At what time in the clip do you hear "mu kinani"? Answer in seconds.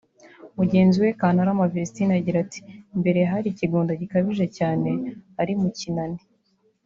5.61-6.21